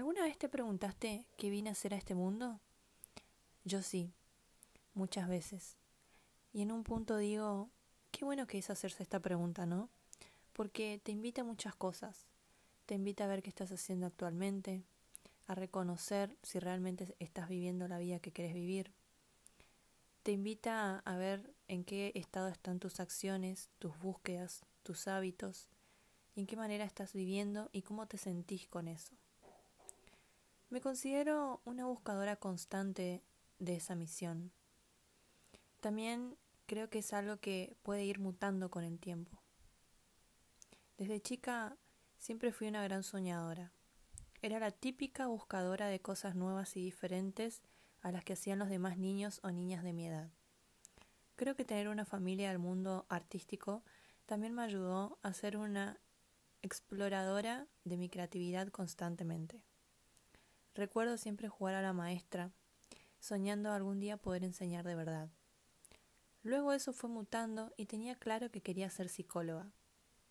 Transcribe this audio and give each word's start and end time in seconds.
¿Alguna 0.00 0.22
vez 0.22 0.38
te 0.38 0.48
preguntaste 0.48 1.26
qué 1.36 1.50
vine 1.50 1.68
a 1.68 1.72
hacer 1.72 1.92
a 1.92 1.98
este 1.98 2.14
mundo? 2.14 2.58
Yo 3.64 3.82
sí, 3.82 4.14
muchas 4.94 5.28
veces. 5.28 5.76
Y 6.54 6.62
en 6.62 6.72
un 6.72 6.84
punto 6.84 7.18
digo, 7.18 7.68
qué 8.10 8.24
bueno 8.24 8.46
que 8.46 8.56
es 8.56 8.70
hacerse 8.70 9.02
esta 9.02 9.20
pregunta, 9.20 9.66
¿no? 9.66 9.90
Porque 10.54 11.02
te 11.04 11.12
invita 11.12 11.42
a 11.42 11.44
muchas 11.44 11.74
cosas. 11.74 12.24
Te 12.86 12.94
invita 12.94 13.24
a 13.24 13.26
ver 13.26 13.42
qué 13.42 13.50
estás 13.50 13.72
haciendo 13.72 14.06
actualmente, 14.06 14.84
a 15.46 15.54
reconocer 15.54 16.34
si 16.42 16.58
realmente 16.60 17.14
estás 17.18 17.50
viviendo 17.50 17.86
la 17.86 17.98
vida 17.98 18.20
que 18.20 18.32
quieres 18.32 18.54
vivir. 18.54 18.94
Te 20.22 20.32
invita 20.32 21.00
a 21.00 21.16
ver 21.18 21.52
en 21.68 21.84
qué 21.84 22.12
estado 22.14 22.48
están 22.48 22.80
tus 22.80 23.00
acciones, 23.00 23.68
tus 23.78 23.98
búsquedas, 23.98 24.62
tus 24.82 25.08
hábitos, 25.08 25.68
en 26.36 26.46
qué 26.46 26.56
manera 26.56 26.86
estás 26.86 27.12
viviendo 27.12 27.68
y 27.70 27.82
cómo 27.82 28.06
te 28.06 28.16
sentís 28.16 28.66
con 28.66 28.88
eso. 28.88 29.14
Me 30.70 30.80
considero 30.80 31.60
una 31.64 31.84
buscadora 31.86 32.36
constante 32.36 33.24
de 33.58 33.74
esa 33.74 33.96
misión. 33.96 34.52
También 35.80 36.36
creo 36.66 36.88
que 36.88 37.00
es 37.00 37.12
algo 37.12 37.38
que 37.38 37.76
puede 37.82 38.04
ir 38.04 38.20
mutando 38.20 38.70
con 38.70 38.84
el 38.84 39.00
tiempo. 39.00 39.42
Desde 40.96 41.20
chica 41.20 41.76
siempre 42.18 42.52
fui 42.52 42.68
una 42.68 42.84
gran 42.84 43.02
soñadora. 43.02 43.72
Era 44.42 44.60
la 44.60 44.70
típica 44.70 45.26
buscadora 45.26 45.88
de 45.88 46.00
cosas 46.00 46.36
nuevas 46.36 46.76
y 46.76 46.84
diferentes 46.84 47.62
a 48.00 48.12
las 48.12 48.22
que 48.22 48.34
hacían 48.34 48.60
los 48.60 48.68
demás 48.68 48.96
niños 48.96 49.40
o 49.42 49.50
niñas 49.50 49.82
de 49.82 49.92
mi 49.92 50.06
edad. 50.06 50.30
Creo 51.34 51.56
que 51.56 51.64
tener 51.64 51.88
una 51.88 52.04
familia 52.04 52.50
del 52.50 52.60
mundo 52.60 53.06
artístico 53.08 53.82
también 54.24 54.54
me 54.54 54.62
ayudó 54.62 55.18
a 55.22 55.32
ser 55.32 55.56
una 55.56 55.98
exploradora 56.62 57.66
de 57.82 57.96
mi 57.96 58.08
creatividad 58.08 58.68
constantemente. 58.68 59.64
Recuerdo 60.80 61.18
siempre 61.18 61.46
jugar 61.50 61.74
a 61.74 61.82
la 61.82 61.92
maestra, 61.92 62.52
soñando 63.18 63.70
algún 63.70 64.00
día 64.00 64.16
poder 64.16 64.44
enseñar 64.44 64.86
de 64.86 64.94
verdad. 64.94 65.28
Luego 66.42 66.72
eso 66.72 66.94
fue 66.94 67.10
mutando 67.10 67.70
y 67.76 67.84
tenía 67.84 68.14
claro 68.14 68.50
que 68.50 68.62
quería 68.62 68.88
ser 68.88 69.10
psicóloga. 69.10 69.70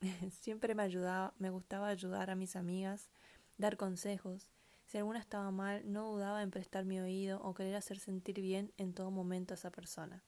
siempre 0.41 0.73
me 0.73 0.81
ayudaba, 0.81 1.36
me 1.38 1.52
gustaba 1.52 1.89
ayudar 1.89 2.31
a 2.31 2.36
mis 2.36 2.56
amigas, 2.56 3.11
dar 3.59 3.78
consejos. 3.78 4.50
Si 4.88 4.97
alguna 4.97 5.19
estaba 5.19 5.52
mal, 5.52 5.83
no 5.86 6.11
dudaba 6.11 6.41
en 6.41 6.50
prestar 6.50 6.84
mi 6.84 7.00
oído 7.00 7.39
o 7.44 7.53
querer 7.53 7.75
hacer 7.75 8.00
sentir 8.00 8.41
bien 8.41 8.73
en 8.78 8.95
todo 8.95 9.11
momento 9.11 9.53
a 9.53 9.58
esa 9.58 9.69
persona. 9.69 10.23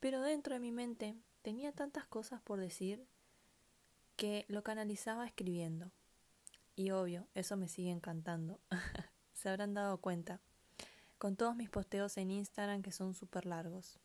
Pero 0.00 0.20
dentro 0.20 0.54
de 0.54 0.58
mi 0.58 0.72
mente 0.72 1.14
tenía 1.42 1.70
tantas 1.70 2.08
cosas 2.08 2.42
por 2.42 2.58
decir 2.58 3.06
que 4.16 4.46
lo 4.48 4.64
canalizaba 4.64 5.28
escribiendo. 5.28 5.92
Y 6.80 6.92
obvio, 6.92 7.28
eso 7.34 7.58
me 7.58 7.68
sigue 7.68 7.90
encantando. 7.90 8.58
Se 9.34 9.50
habrán 9.50 9.74
dado 9.74 9.98
cuenta. 9.98 10.40
Con 11.18 11.36
todos 11.36 11.54
mis 11.54 11.68
posteos 11.68 12.16
en 12.16 12.30
Instagram 12.30 12.80
que 12.80 12.90
son 12.90 13.12
súper 13.12 13.44
largos. 13.44 14.00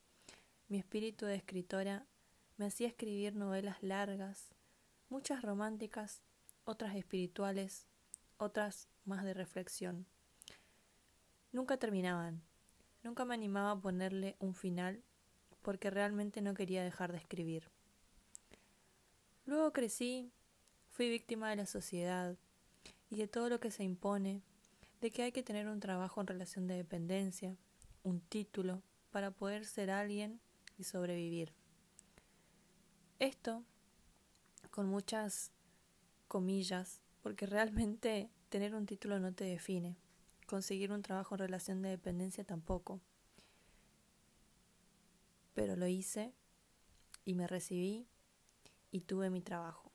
Mi 0.67 0.77
espíritu 0.77 1.25
de 1.25 1.35
escritora 1.35 2.05
me 2.57 2.65
hacía 2.65 2.89
escribir 2.89 3.33
novelas 3.33 3.81
largas, 3.81 4.53
muchas 5.07 5.41
románticas, 5.41 6.21
otras 6.65 6.97
espirituales, 6.97 7.87
otras 8.35 8.89
más 9.05 9.23
de 9.23 9.33
reflexión. 9.33 10.05
Nunca 11.53 11.77
terminaban. 11.77 12.43
Nunca 13.03 13.23
me 13.23 13.35
animaba 13.35 13.71
a 13.71 13.79
ponerle 13.79 14.35
un 14.39 14.53
final 14.53 15.01
porque 15.61 15.91
realmente 15.91 16.41
no 16.41 16.53
quería 16.53 16.83
dejar 16.83 17.13
de 17.13 17.19
escribir. 17.19 17.71
Luego 19.45 19.71
crecí, 19.71 20.33
fui 20.89 21.09
víctima 21.09 21.51
de 21.51 21.55
la 21.55 21.67
sociedad, 21.67 22.35
y 23.15 23.17
de 23.17 23.27
todo 23.29 23.47
lo 23.47 23.61
que 23.61 23.71
se 23.71 23.85
impone, 23.85 24.41
de 24.99 25.09
que 25.09 25.23
hay 25.23 25.31
que 25.31 25.41
tener 25.41 25.69
un 25.69 25.79
trabajo 25.79 26.19
en 26.19 26.27
relación 26.27 26.67
de 26.67 26.75
dependencia, 26.75 27.55
un 28.03 28.19
título, 28.19 28.83
para 29.09 29.31
poder 29.31 29.65
ser 29.65 29.89
alguien 29.89 30.41
y 30.77 30.83
sobrevivir. 30.83 31.53
Esto, 33.19 33.63
con 34.69 34.89
muchas 34.89 35.53
comillas, 36.27 36.99
porque 37.23 37.45
realmente 37.45 38.29
tener 38.49 38.75
un 38.75 38.85
título 38.85 39.17
no 39.17 39.33
te 39.33 39.45
define, 39.45 39.95
conseguir 40.45 40.91
un 40.91 41.01
trabajo 41.01 41.35
en 41.35 41.39
relación 41.39 41.81
de 41.81 41.91
dependencia 41.91 42.43
tampoco. 42.43 42.99
Pero 45.53 45.77
lo 45.77 45.87
hice 45.87 46.33
y 47.23 47.33
me 47.33 47.47
recibí 47.47 48.09
y 48.91 48.99
tuve 48.99 49.29
mi 49.29 49.39
trabajo. 49.39 49.94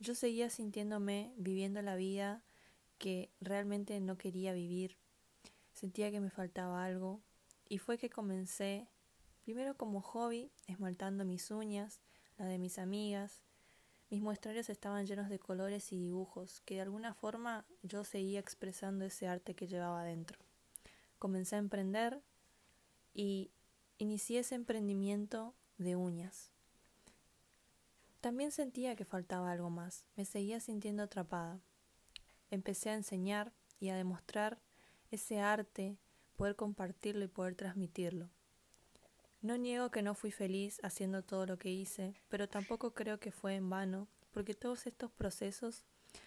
Yo 0.00 0.14
seguía 0.14 0.48
sintiéndome 0.48 1.34
viviendo 1.36 1.82
la 1.82 1.94
vida 1.94 2.42
que 2.96 3.30
realmente 3.42 4.00
no 4.00 4.16
quería 4.16 4.54
vivir. 4.54 4.96
Sentía 5.74 6.10
que 6.10 6.20
me 6.20 6.30
faltaba 6.30 6.82
algo 6.82 7.20
y 7.68 7.76
fue 7.76 7.98
que 7.98 8.08
comencé 8.08 8.88
primero 9.42 9.76
como 9.76 10.00
hobby 10.00 10.50
esmaltando 10.66 11.26
mis 11.26 11.50
uñas, 11.50 12.00
la 12.38 12.46
de 12.46 12.58
mis 12.58 12.78
amigas. 12.78 13.42
Mis 14.08 14.22
muestrarios 14.22 14.70
estaban 14.70 15.06
llenos 15.06 15.28
de 15.28 15.38
colores 15.38 15.92
y 15.92 15.98
dibujos 15.98 16.62
que 16.62 16.76
de 16.76 16.80
alguna 16.80 17.12
forma 17.12 17.66
yo 17.82 18.02
seguía 18.02 18.40
expresando 18.40 19.04
ese 19.04 19.28
arte 19.28 19.54
que 19.54 19.68
llevaba 19.68 20.02
dentro. 20.04 20.38
Comencé 21.18 21.56
a 21.56 21.58
emprender 21.58 22.22
y 23.12 23.50
inicié 23.98 24.38
ese 24.38 24.54
emprendimiento 24.54 25.54
de 25.76 25.94
uñas. 25.94 26.50
También 28.20 28.52
sentía 28.52 28.96
que 28.96 29.04
faltaba 29.04 29.50
algo 29.50 29.70
más, 29.70 30.04
me 30.14 30.24
seguía 30.24 30.60
sintiendo 30.60 31.02
atrapada. 31.02 31.60
Empecé 32.50 32.90
a 32.90 32.94
enseñar 32.94 33.52
y 33.78 33.88
a 33.88 33.96
demostrar 33.96 34.60
ese 35.10 35.40
arte, 35.40 35.96
poder 36.36 36.54
compartirlo 36.54 37.24
y 37.24 37.28
poder 37.28 37.54
transmitirlo. 37.54 38.30
No 39.40 39.56
niego 39.56 39.90
que 39.90 40.02
no 40.02 40.14
fui 40.14 40.30
feliz 40.30 40.80
haciendo 40.82 41.22
todo 41.22 41.46
lo 41.46 41.58
que 41.58 41.70
hice, 41.70 42.14
pero 42.28 42.46
tampoco 42.46 42.92
creo 42.92 43.18
que 43.18 43.32
fue 43.32 43.54
en 43.54 43.70
vano, 43.70 44.06
porque 44.32 44.52
todos 44.52 44.86
estos 44.86 45.10
procesos 45.10 45.84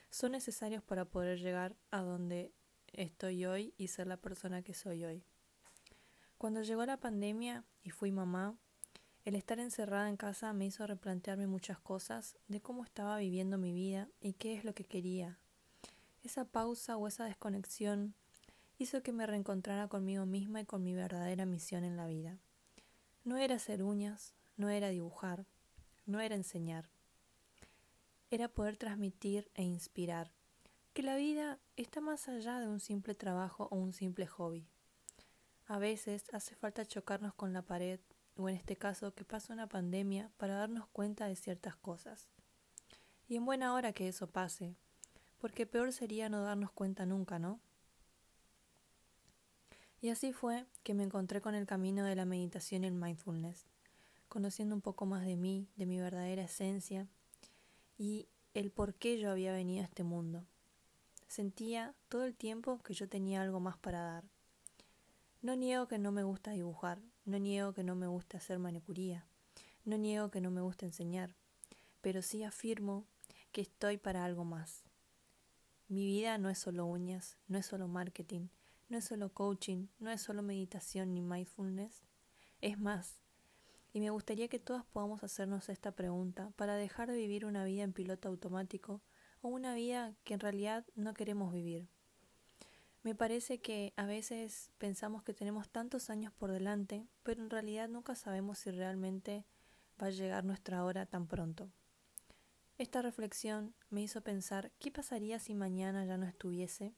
son 0.10 0.32
necesarios 0.32 0.84
para 0.84 1.06
poder 1.06 1.40
llegar 1.40 1.76
a 1.92 2.02
donde 2.02 2.52
estoy 2.92 3.46
hoy 3.46 3.74
y 3.78 3.90
ser 3.90 4.08
la 4.08 4.18
persona 4.18 4.64
que 4.64 4.74
soy 4.74 5.04
hoy. 5.04 5.24
Cuando 6.40 6.64
llegó 6.64 6.86
la 6.86 7.00
pandemia 7.00 7.64
y 7.84 7.92
fui 7.92 8.12
mamá, 8.12 8.58
el 9.26 9.36
estar 9.36 9.60
encerrada 9.60 10.10
en 10.10 10.18
casa 10.18 10.52
me 10.52 10.66
hizo 10.66 10.86
replantearme 10.86 11.48
muchas 11.48 11.80
cosas 11.80 12.38
de 12.50 12.62
cómo 12.62 12.84
estaba 12.84 13.18
viviendo 13.18 13.58
mi 13.58 13.72
vida 13.72 14.10
y 14.20 14.34
qué 14.34 14.54
es 14.54 14.66
lo 14.66 14.74
que 14.74 14.84
quería. 14.84 15.40
Esa 16.24 16.46
pausa 16.46 16.98
o 16.98 17.08
esa 17.08 17.26
desconexión 17.26 18.16
hizo 18.78 19.02
que 19.02 19.14
me 19.14 19.26
reencontrara 19.26 19.88
conmigo 19.88 20.26
misma 20.26 20.62
y 20.62 20.66
con 20.66 20.84
mi 20.84 20.94
verdadera 20.94 21.46
misión 21.46 21.86
en 21.86 21.96
la 21.96 22.06
vida. 22.06 22.38
No 23.24 23.38
era 23.38 23.56
hacer 23.56 23.82
uñas, 23.82 24.34
no 24.58 24.70
era 24.70 24.90
dibujar, 24.90 25.46
no 26.06 26.20
era 26.20 26.36
enseñar. 26.36 26.90
Era 28.30 28.50
poder 28.50 28.76
transmitir 28.76 29.50
e 29.54 29.64
inspirar 29.64 30.32
que 30.94 31.02
la 31.02 31.16
vida 31.16 31.60
está 31.78 32.02
más 32.02 32.28
allá 32.28 32.60
de 32.60 32.68
un 32.68 32.80
simple 32.82 33.16
trabajo 33.16 33.70
o 33.72 33.78
un 33.78 33.94
simple 33.94 34.28
hobby. 34.28 34.68
A 35.66 35.78
veces 35.78 36.26
hace 36.34 36.56
falta 36.56 36.86
chocarnos 36.86 37.34
con 37.34 37.54
la 37.54 37.62
pared 37.62 38.00
o 38.36 38.50
en 38.50 38.56
este 38.56 38.76
caso 38.76 39.14
que 39.14 39.26
pasa 39.26 39.54
una 39.54 39.68
pandemia 39.68 40.32
para 40.38 40.56
darnos 40.56 40.88
cuenta 40.88 41.28
de 41.28 41.36
ciertas 41.36 41.76
cosas. 41.76 42.28
Y 43.28 43.36
en 43.36 43.46
buena 43.46 43.74
hora 43.74 43.94
que 43.94 44.08
eso 44.08 44.28
pase, 44.28 44.76
porque 45.40 45.66
peor 45.66 45.92
sería 45.94 46.30
no 46.30 46.42
darnos 46.42 46.72
cuenta 46.72 47.06
nunca, 47.06 47.40
¿no? 47.40 47.60
Y 50.02 50.10
así 50.10 50.34
fue 50.34 50.66
que 50.84 50.94
me 50.94 51.04
encontré 51.04 51.40
con 51.40 51.56
el 51.56 51.66
camino 51.66 52.04
de 52.04 52.16
la 52.16 52.26
meditación 52.26 52.84
y 52.84 52.88
el 52.88 52.94
mindfulness, 52.94 53.66
conociendo 54.28 54.76
un 54.76 54.82
poco 54.82 55.06
más 55.06 55.26
de 55.26 55.38
mí, 55.38 55.70
de 55.76 55.86
mi 55.86 56.00
verdadera 56.00 56.44
esencia 56.44 57.08
y 57.98 58.28
el 58.54 58.72
por 58.72 58.96
qué 58.96 59.18
yo 59.18 59.32
había 59.32 59.54
venido 59.54 59.82
a 59.82 59.86
este 59.86 60.04
mundo. 60.04 60.46
Sentía 61.28 61.96
todo 62.10 62.26
el 62.26 62.36
tiempo 62.36 62.82
que 62.84 62.94
yo 62.94 63.08
tenía 63.08 63.42
algo 63.42 63.60
más 63.60 63.78
para 63.78 64.02
dar. 64.02 64.24
No 65.42 65.56
niego 65.56 65.88
que 65.88 65.98
no 65.98 66.12
me 66.12 66.24
gusta 66.24 66.52
dibujar, 66.52 67.00
no 67.26 67.40
niego 67.40 67.74
que 67.74 67.84
no 67.84 67.96
me 67.96 68.08
guste 68.08 68.38
hacer 68.38 68.60
manicuría, 68.60 69.26
no 69.86 69.98
niego 69.98 70.30
que 70.30 70.42
no 70.42 70.52
me 70.52 70.62
guste 70.62 70.86
enseñar, 70.86 71.36
pero 72.02 72.22
sí 72.22 72.44
afirmo 72.44 73.06
que 73.52 73.62
estoy 73.62 73.98
para 73.98 74.26
algo 74.26 74.44
más. 74.44 74.84
Mi 75.88 76.06
vida 76.06 76.38
no 76.38 76.50
es 76.50 76.60
solo 76.60 76.86
uñas, 76.86 77.38
no 77.48 77.58
es 77.58 77.66
solo 77.66 77.88
marketing, 77.88 78.48
no 78.90 78.98
es 78.98 79.06
solo 79.06 79.34
coaching, 79.34 79.88
no 80.00 80.12
es 80.12 80.22
solo 80.22 80.42
meditación 80.42 81.14
ni 81.14 81.22
mindfulness, 81.22 82.04
es 82.62 82.78
más. 82.78 83.20
Y 83.94 84.00
me 84.00 84.10
gustaría 84.10 84.48
que 84.48 84.60
todas 84.60 84.86
podamos 84.86 85.24
hacernos 85.24 85.70
esta 85.70 85.92
pregunta 85.92 86.52
para 86.56 86.76
dejar 86.76 87.12
de 87.12 87.18
vivir 87.18 87.46
una 87.46 87.64
vida 87.64 87.84
en 87.84 87.94
piloto 87.94 88.28
automático 88.28 89.02
o 89.42 89.50
una 89.50 89.76
vida 89.76 90.16
que 90.24 90.34
en 90.34 90.40
realidad 90.40 90.86
no 90.96 91.14
queremos 91.14 91.54
vivir. 91.54 91.88
Me 93.04 93.16
parece 93.16 93.60
que 93.60 93.94
a 93.98 94.06
veces 94.06 94.72
pensamos 94.78 95.24
que 95.24 95.34
tenemos 95.34 95.68
tantos 95.68 96.10
años 96.10 96.32
por 96.32 96.54
delante, 96.54 97.06
pero 97.24 97.44
en 97.44 97.50
realidad 97.50 97.90
nunca 97.90 98.16
sabemos 98.16 98.60
si 98.60 98.72
realmente 98.72 99.46
va 100.02 100.08
a 100.08 100.12
llegar 100.12 100.46
nuestra 100.46 100.86
hora 100.86 101.06
tan 101.06 101.28
pronto. 101.28 101.70
Esta 102.78 103.02
reflexión 103.02 103.76
me 103.90 104.02
hizo 104.02 104.22
pensar 104.22 104.72
qué 104.80 104.90
pasaría 104.90 105.38
si 105.40 105.54
mañana 105.54 106.06
ya 106.06 106.18
no 106.18 106.26
estuviese, 106.26 106.94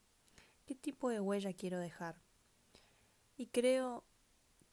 qué 0.67 0.75
tipo 0.75 1.09
de 1.09 1.19
huella 1.19 1.53
quiero 1.53 1.79
dejar. 1.79 2.21
Y 3.35 3.47
creo 3.47 4.03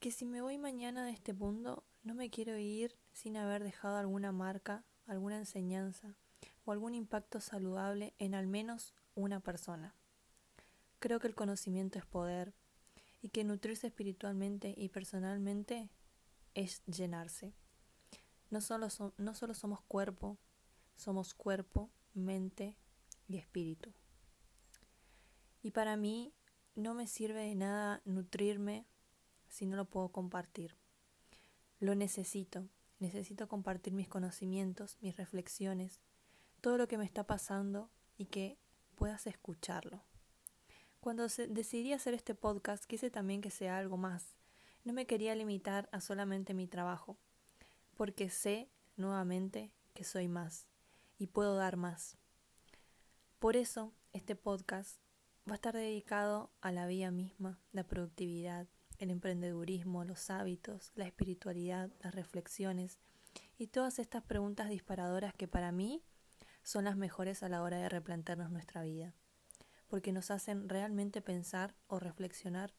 que 0.00 0.10
si 0.10 0.26
me 0.26 0.42
voy 0.42 0.58
mañana 0.58 1.06
de 1.06 1.12
este 1.12 1.32
mundo, 1.32 1.82
no 2.02 2.14
me 2.14 2.28
quiero 2.28 2.58
ir 2.58 2.98
sin 3.14 3.38
haber 3.38 3.64
dejado 3.64 3.96
alguna 3.96 4.32
marca, 4.32 4.84
alguna 5.06 5.38
enseñanza 5.38 6.14
o 6.66 6.72
algún 6.72 6.94
impacto 6.94 7.40
saludable 7.40 8.12
en 8.18 8.34
al 8.34 8.46
menos 8.46 8.92
una 9.14 9.40
persona. 9.40 9.94
Creo 11.02 11.18
que 11.18 11.26
el 11.26 11.34
conocimiento 11.34 11.98
es 11.98 12.06
poder 12.06 12.54
y 13.22 13.30
que 13.30 13.42
nutrirse 13.42 13.88
espiritualmente 13.88 14.72
y 14.76 14.88
personalmente 14.88 15.90
es 16.54 16.84
llenarse. 16.84 17.54
No 18.50 18.60
solo, 18.60 18.86
no 19.16 19.34
solo 19.34 19.52
somos 19.54 19.80
cuerpo, 19.82 20.38
somos 20.94 21.34
cuerpo, 21.34 21.90
mente 22.14 22.76
y 23.26 23.36
espíritu. 23.36 23.92
Y 25.60 25.72
para 25.72 25.96
mí 25.96 26.32
no 26.76 26.94
me 26.94 27.08
sirve 27.08 27.46
de 27.46 27.56
nada 27.56 28.00
nutrirme 28.04 28.86
si 29.48 29.66
no 29.66 29.76
lo 29.76 29.86
puedo 29.86 30.10
compartir. 30.10 30.76
Lo 31.80 31.96
necesito, 31.96 32.68
necesito 33.00 33.48
compartir 33.48 33.92
mis 33.92 34.06
conocimientos, 34.06 34.98
mis 35.00 35.16
reflexiones, 35.16 36.00
todo 36.60 36.78
lo 36.78 36.86
que 36.86 36.96
me 36.96 37.04
está 37.04 37.26
pasando 37.26 37.90
y 38.16 38.26
que 38.26 38.56
puedas 38.94 39.26
escucharlo. 39.26 40.04
Cuando 41.02 41.26
decidí 41.48 41.92
hacer 41.92 42.14
este 42.14 42.36
podcast 42.36 42.84
quise 42.84 43.10
también 43.10 43.40
que 43.40 43.50
sea 43.50 43.76
algo 43.76 43.96
más. 43.96 44.36
No 44.84 44.92
me 44.92 45.04
quería 45.04 45.34
limitar 45.34 45.88
a 45.90 46.00
solamente 46.00 46.54
mi 46.54 46.68
trabajo, 46.68 47.18
porque 47.96 48.30
sé 48.30 48.68
nuevamente 48.96 49.72
que 49.94 50.04
soy 50.04 50.28
más 50.28 50.68
y 51.18 51.26
puedo 51.26 51.56
dar 51.56 51.76
más. 51.76 52.16
Por 53.40 53.56
eso 53.56 53.92
este 54.12 54.36
podcast 54.36 55.00
va 55.48 55.54
a 55.54 55.56
estar 55.56 55.74
dedicado 55.74 56.52
a 56.60 56.70
la 56.70 56.86
vida 56.86 57.10
misma, 57.10 57.58
la 57.72 57.82
productividad, 57.82 58.68
el 58.98 59.10
emprendedurismo, 59.10 60.04
los 60.04 60.30
hábitos, 60.30 60.92
la 60.94 61.04
espiritualidad, 61.04 61.90
las 61.98 62.14
reflexiones 62.14 63.00
y 63.58 63.66
todas 63.66 63.98
estas 63.98 64.22
preguntas 64.22 64.68
disparadoras 64.68 65.34
que 65.34 65.48
para 65.48 65.72
mí 65.72 66.00
son 66.62 66.84
las 66.84 66.96
mejores 66.96 67.42
a 67.42 67.48
la 67.48 67.60
hora 67.62 67.78
de 67.78 67.88
replantearnos 67.88 68.52
nuestra 68.52 68.84
vida 68.84 69.16
porque 69.92 70.10
nos 70.10 70.30
hacen 70.30 70.70
realmente 70.70 71.20
pensar 71.20 71.74
o 71.86 71.98
reflexionar 71.98 72.72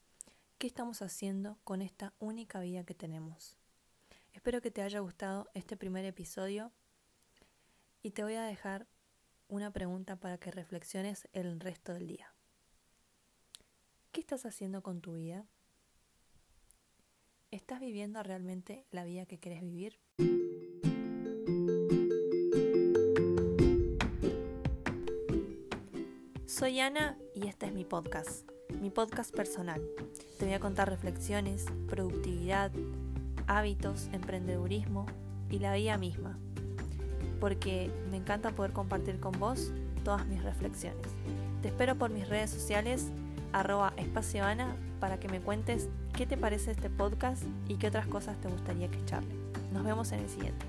qué 0.58 0.66
estamos 0.66 1.04
haciendo 1.04 1.60
con 1.64 1.84
esta 1.84 2.16
única 2.18 2.60
vida 2.60 2.84
que 2.86 2.96
tenemos. 2.96 3.60
Espero 4.32 4.62
que 4.62 4.72
te 4.72 4.82
haya 4.82 5.00
gustado 5.00 5.48
este 5.54 5.78
primer 5.78 6.06
episodio 6.06 6.72
y 8.02 8.14
te 8.14 8.24
voy 8.24 8.34
a 8.34 8.42
dejar 8.42 8.88
una 9.48 9.70
pregunta 9.70 10.16
para 10.16 10.40
que 10.40 10.50
reflexiones 10.50 11.28
el 11.34 11.60
resto 11.60 11.94
del 11.94 12.08
día. 12.08 12.34
¿Qué 14.12 14.20
estás 14.20 14.48
haciendo 14.48 14.82
con 14.82 15.00
tu 15.00 15.14
vida? 15.14 15.46
¿Estás 17.52 17.80
viviendo 17.80 18.24
realmente 18.24 18.88
la 18.90 19.04
vida 19.04 19.28
que 19.28 19.38
quieres 19.38 19.62
vivir? 19.62 20.00
Soy 26.56 26.80
Ana 26.82 27.18
y 27.34 27.48
este 27.48 27.66
es 27.66 27.74
mi 27.74 27.84
podcast, 27.84 28.48
mi 28.80 28.92
podcast 28.92 29.36
personal. 29.36 29.82
Te 30.38 30.46
voy 30.46 30.54
a 30.54 30.60
contar 30.60 30.88
reflexiones, 30.88 31.66
productividad, 31.88 32.72
hábitos, 33.48 34.08
emprendedurismo 34.14 35.08
y 35.50 35.58
la 35.58 35.74
vida 35.74 35.98
misma, 35.98 36.38
porque 37.40 37.90
me 38.12 38.18
encanta 38.18 38.52
poder 38.52 38.72
compartir 38.72 39.20
con 39.20 39.32
vos 39.40 39.72
todas 40.04 40.28
mis 40.28 40.44
reflexiones. 40.44 41.08
Te 41.64 41.70
espero 41.70 41.96
por 41.96 42.12
mis 42.12 42.30
redes 42.30 42.52
sociales, 42.52 43.08
arroba 43.52 43.94
espacioana, 43.98 44.76
para 45.00 45.20
que 45.20 45.30
me 45.30 45.42
cuentes 45.42 45.90
qué 46.16 46.28
te 46.28 46.38
parece 46.38 46.70
este 46.70 46.92
podcast 46.92 47.42
y 47.68 47.78
qué 47.78 47.88
otras 47.88 48.06
cosas 48.06 48.40
te 48.42 48.48
gustaría 48.48 48.92
que 48.92 49.04
charle. 49.06 49.34
Nos 49.74 49.84
vemos 49.84 50.12
en 50.12 50.20
el 50.20 50.30
siguiente. 50.30 50.68